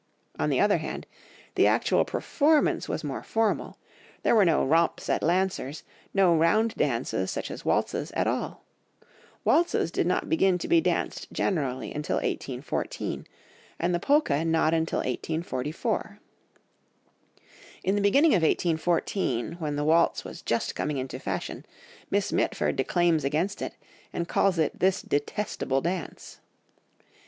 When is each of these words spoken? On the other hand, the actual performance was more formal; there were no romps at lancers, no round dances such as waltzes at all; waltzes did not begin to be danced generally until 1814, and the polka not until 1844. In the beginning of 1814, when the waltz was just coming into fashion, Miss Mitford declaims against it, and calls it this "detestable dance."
On 0.39 0.49
the 0.49 0.59
other 0.59 0.79
hand, 0.79 1.05
the 1.53 1.67
actual 1.67 2.05
performance 2.05 2.89
was 2.89 3.03
more 3.03 3.21
formal; 3.21 3.77
there 4.23 4.33
were 4.33 4.43
no 4.43 4.65
romps 4.65 5.07
at 5.09 5.21
lancers, 5.21 5.83
no 6.11 6.35
round 6.35 6.73
dances 6.73 7.29
such 7.29 7.51
as 7.51 7.63
waltzes 7.65 8.09
at 8.13 8.25
all; 8.25 8.63
waltzes 9.43 9.91
did 9.91 10.07
not 10.07 10.27
begin 10.27 10.57
to 10.57 10.67
be 10.67 10.81
danced 10.81 11.31
generally 11.31 11.93
until 11.93 12.15
1814, 12.15 13.27
and 13.77 13.93
the 13.93 13.99
polka 13.99 14.43
not 14.43 14.73
until 14.73 14.97
1844. 15.01 16.19
In 17.83 17.93
the 17.93 18.01
beginning 18.01 18.31
of 18.31 18.41
1814, 18.41 19.57
when 19.59 19.75
the 19.75 19.83
waltz 19.83 20.23
was 20.25 20.41
just 20.41 20.73
coming 20.73 20.97
into 20.97 21.19
fashion, 21.19 21.63
Miss 22.09 22.33
Mitford 22.33 22.75
declaims 22.75 23.23
against 23.23 23.61
it, 23.61 23.75
and 24.11 24.27
calls 24.27 24.57
it 24.57 24.79
this 24.79 25.03
"detestable 25.03 25.81
dance." 25.81 26.39